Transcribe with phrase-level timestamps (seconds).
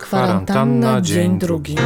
[0.00, 1.76] Kwarantanna, dzień drugi.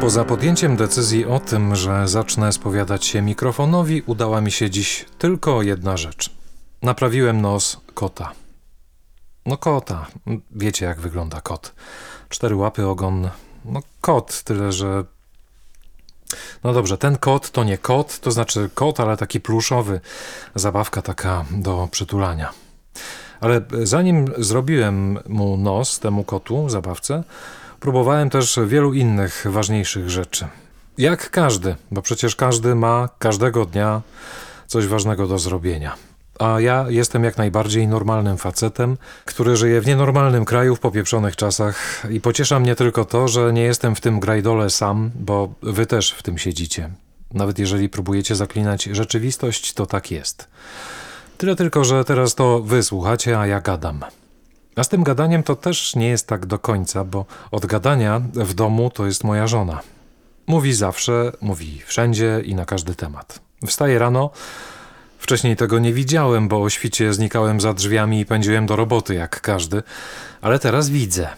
[0.00, 5.62] Poza podjęciem decyzji o tym, że zacznę spowiadać się mikrofonowi, udała mi się dziś tylko
[5.62, 6.30] jedna rzecz.
[6.82, 8.32] Naprawiłem nos kota.
[9.46, 10.06] No kota.
[10.50, 11.74] Wiecie jak wygląda kot.
[12.28, 13.30] Cztery łapy, ogon.
[13.64, 15.04] No kot, tyle że...
[16.64, 20.00] No dobrze, ten kot to nie kot, to znaczy kot, ale taki pluszowy.
[20.54, 22.52] Zabawka taka do przytulania.
[23.40, 27.24] Ale zanim zrobiłem mu nos, temu kotu, zabawce,
[27.80, 30.48] próbowałem też wielu innych ważniejszych rzeczy.
[30.98, 34.02] Jak każdy, bo przecież każdy ma każdego dnia
[34.66, 35.96] coś ważnego do zrobienia.
[36.40, 42.06] A ja jestem jak najbardziej normalnym facetem, który żyje w nienormalnym kraju w popieprzonych czasach
[42.10, 46.12] i pociesza mnie tylko to, że nie jestem w tym grajdole sam, bo wy też
[46.12, 46.90] w tym siedzicie.
[47.34, 50.48] Nawet jeżeli próbujecie zaklinać rzeczywistość, to tak jest.
[51.38, 54.00] Tyle tylko, że teraz to wy słuchacie, a ja gadam.
[54.76, 58.54] A z tym gadaniem to też nie jest tak do końca, bo od gadania w
[58.54, 59.80] domu to jest moja żona.
[60.46, 63.40] Mówi zawsze, mówi wszędzie i na każdy temat.
[63.66, 64.30] Wstaje rano,
[65.20, 69.40] wcześniej tego nie widziałem, bo o świcie znikałem za drzwiami i pędziłem do roboty jak
[69.40, 69.82] każdy,
[70.40, 71.28] ale teraz widzę.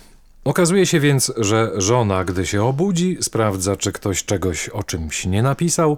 [0.44, 5.42] Okazuje się więc, że żona, gdy się obudzi, sprawdza, czy ktoś czegoś o czymś nie
[5.42, 5.96] napisał,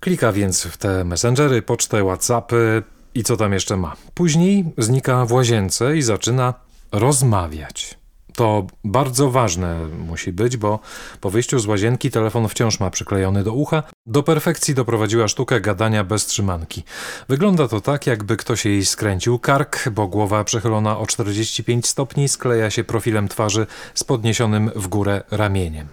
[0.00, 2.82] klika więc w te messengery, pocztę, whatsappy
[3.14, 3.96] i co tam jeszcze ma.
[4.14, 6.54] Później znika w łazience i zaczyna
[6.92, 7.97] rozmawiać.
[8.38, 10.78] To bardzo ważne musi być, bo
[11.20, 13.82] po wyjściu z łazienki telefon wciąż ma przyklejony do ucha.
[14.06, 16.82] Do perfekcji doprowadziła sztukę gadania bez trzymanki.
[17.28, 22.70] Wygląda to tak, jakby ktoś jej skręcił kark, bo głowa przechylona o 45 stopni skleja
[22.70, 25.86] się profilem twarzy z podniesionym w górę ramieniem.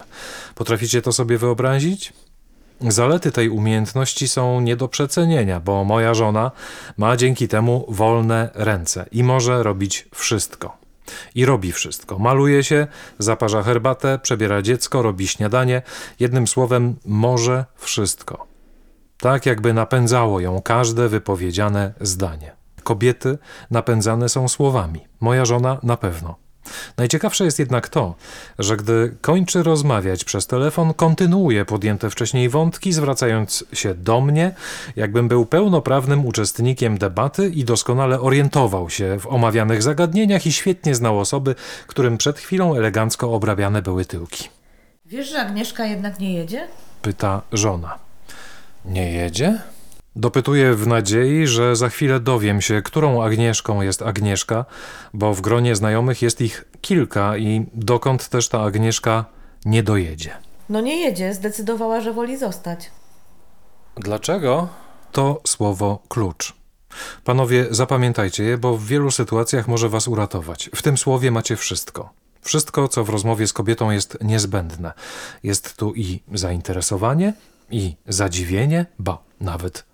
[0.54, 2.12] Potraficie to sobie wyobrazić?
[2.80, 6.50] Zalety tej umiejętności są nie do przecenienia, bo moja żona
[6.96, 10.85] ma dzięki temu wolne ręce i może robić wszystko.
[11.34, 12.18] I robi wszystko.
[12.18, 12.86] Maluje się,
[13.18, 15.82] zaparza herbatę, przebiera dziecko, robi śniadanie.
[16.20, 18.46] Jednym słowem, może wszystko.
[19.18, 22.52] Tak jakby napędzało ją każde wypowiedziane zdanie.
[22.82, 23.38] Kobiety
[23.70, 25.00] napędzane są słowami.
[25.20, 26.45] Moja żona na pewno.
[26.96, 28.14] Najciekawsze jest jednak to,
[28.58, 34.54] że gdy kończy rozmawiać przez telefon, kontynuuje podjęte wcześniej wątki, zwracając się do mnie,
[34.96, 41.20] jakbym był pełnoprawnym uczestnikiem debaty i doskonale orientował się w omawianych zagadnieniach i świetnie znał
[41.20, 41.54] osoby,
[41.86, 44.48] którym przed chwilą elegancko obrabiane były tyłki.
[45.06, 46.68] Wiesz, że Agnieszka jednak nie jedzie?
[47.02, 47.98] Pyta żona.
[48.84, 49.58] Nie jedzie?
[50.16, 54.64] Dopytuję w nadziei, że za chwilę dowiem się, którą Agnieszką jest Agnieszka,
[55.14, 59.24] bo w gronie znajomych jest ich kilka i dokąd też ta Agnieszka
[59.64, 60.30] nie dojedzie.
[60.68, 62.90] No nie jedzie, zdecydowała, że woli zostać.
[63.96, 64.68] Dlaczego?
[65.12, 66.54] To słowo klucz.
[67.24, 70.70] Panowie, zapamiętajcie je, bo w wielu sytuacjach może was uratować.
[70.74, 72.10] W tym słowie macie wszystko.
[72.40, 74.92] Wszystko, co w rozmowie z kobietą jest niezbędne.
[75.42, 77.32] Jest tu i zainteresowanie,
[77.70, 79.84] i zadziwienie, ba, nawet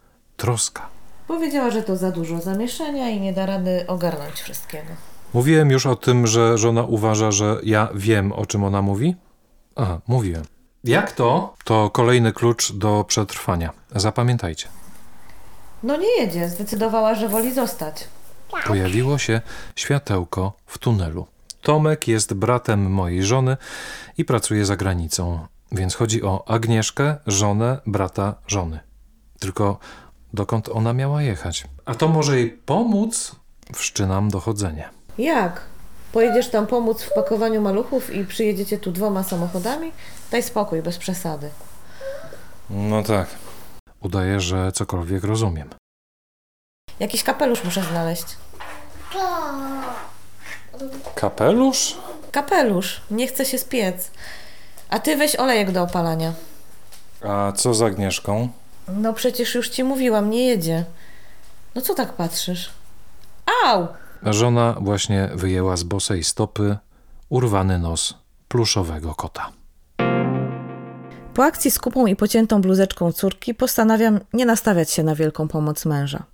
[0.42, 0.88] troska.
[1.28, 4.92] Powiedziała, że to za dużo zamieszania i nie da rady ogarnąć wszystkiego.
[5.34, 9.16] Mówiłem już o tym, że żona uważa, że ja wiem, o czym ona mówi?
[9.76, 10.42] Aha, mówiłem.
[10.84, 11.54] Jak to?
[11.64, 13.72] To kolejny klucz do przetrwania.
[13.94, 14.68] Zapamiętajcie.
[15.82, 18.04] No nie jedzie, zdecydowała, że woli zostać.
[18.66, 19.40] Pojawiło się
[19.76, 21.26] światełko w tunelu.
[21.60, 23.56] Tomek jest bratem mojej żony
[24.18, 28.80] i pracuje za granicą, więc chodzi o Agnieszkę, żonę brata żony.
[29.40, 29.78] Tylko
[30.34, 31.64] dokąd ona miała jechać?
[31.84, 33.36] A to może jej pomóc?
[33.74, 34.88] Wszczynam dochodzenie.
[35.18, 35.60] Jak?
[36.12, 39.92] Pojedziesz tam pomóc w pakowaniu maluchów i przyjedziecie tu dwoma samochodami?
[40.30, 41.50] Daj spokój, bez przesady.
[42.70, 43.26] No tak.
[44.00, 45.68] Udaję, że cokolwiek rozumiem.
[47.00, 48.24] Jakiś kapelusz muszę znaleźć.
[51.14, 51.96] Kapelusz?
[52.32, 54.10] Kapelusz, nie chce się spiec.
[54.88, 56.32] A ty weź olejek do opalania.
[57.28, 58.48] A co z Agnieszką?
[58.96, 60.84] No przecież już ci mówiłam, nie jedzie.
[61.74, 62.70] No co tak patrzysz?
[63.64, 63.86] Au!
[64.22, 66.76] Żona właśnie wyjęła z bosej stopy
[67.28, 68.14] urwany nos
[68.48, 69.52] pluszowego kota.
[71.34, 75.84] Po akcji z kupą i pociętą bluzeczką córki postanawiam nie nastawiać się na wielką pomoc
[75.84, 76.24] męża.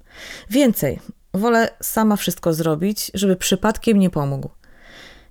[0.51, 1.01] Więcej,
[1.35, 4.51] wolę sama wszystko zrobić, żeby przypadkiem nie pomógł.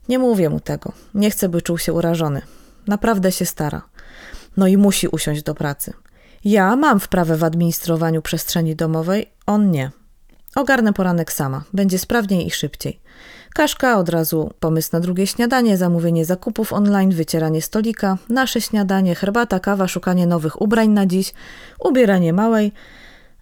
[0.09, 0.91] Nie mówię mu tego.
[1.13, 2.41] Nie chcę, by czuł się urażony.
[2.87, 3.81] Naprawdę się stara.
[4.57, 5.93] No i musi usiąść do pracy.
[6.45, 9.91] Ja mam wprawę w administrowaniu przestrzeni domowej, on nie.
[10.55, 12.99] Ogarnę poranek sama, będzie sprawniej i szybciej.
[13.53, 19.59] Kaszka od razu pomysł na drugie śniadanie, zamówienie zakupów online, wycieranie stolika, nasze śniadanie, herbata,
[19.59, 21.33] kawa, szukanie nowych ubrań na dziś,
[21.79, 22.71] ubieranie małej,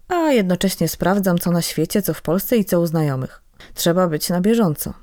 [0.08, 3.42] a jednocześnie sprawdzam co na świecie, co w Polsce i co u znajomych.
[3.74, 4.94] Trzeba być na bieżąco.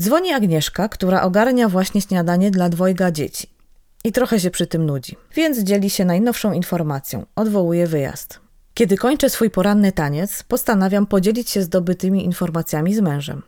[0.00, 3.57] Dzwoni Agnieszka, która ogarnia właśnie śniadanie dla dwojga dzieci.
[4.04, 8.40] I trochę się przy tym nudzi, więc dzieli się najnowszą informacją, odwołuje wyjazd.
[8.74, 13.42] Kiedy kończę swój poranny taniec, postanawiam podzielić się zdobytymi informacjami z mężem.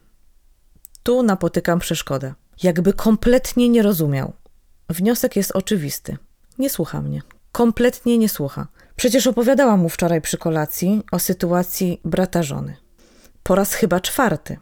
[1.03, 2.35] Tu napotykam przeszkodę.
[2.63, 4.33] Jakby kompletnie nie rozumiał.
[4.89, 6.17] Wniosek jest oczywisty.
[6.59, 7.23] Nie słucha mnie.
[7.53, 8.67] Kompletnie nie słucha.
[8.97, 12.77] Przecież opowiadałam mu wczoraj przy kolacji o sytuacji brata żony.
[13.43, 14.59] Po raz chyba czwarty.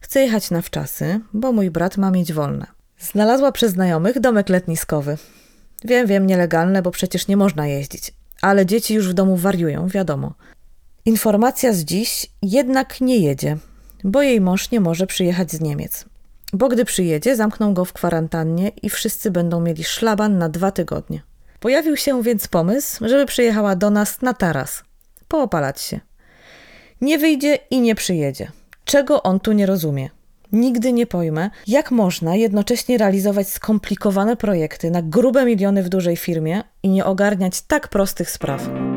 [0.00, 2.66] Chcę jechać na wczasy, bo mój brat ma mieć wolne.
[3.00, 5.16] Znalazła przez znajomych domek letniskowy.
[5.84, 8.12] Wiem, wiem, nielegalne, bo przecież nie można jeździć.
[8.42, 10.34] Ale dzieci już w domu wariują, wiadomo.
[11.04, 13.56] Informacja z dziś jednak nie jedzie,
[14.04, 16.04] bo jej mąż nie może przyjechać z Niemiec.
[16.52, 21.22] Bo gdy przyjedzie, zamkną go w kwarantannie i wszyscy będą mieli szlaban na dwa tygodnie.
[21.60, 24.84] Pojawił się więc pomysł, żeby przyjechała do nas na taras.
[25.28, 26.00] Poopalać się.
[27.00, 28.52] Nie wyjdzie i nie przyjedzie.
[28.84, 30.10] Czego on tu nie rozumie?
[30.52, 36.62] Nigdy nie pojmę, jak można jednocześnie realizować skomplikowane projekty na grube miliony w dużej firmie
[36.82, 38.89] i nie ogarniać tak prostych spraw.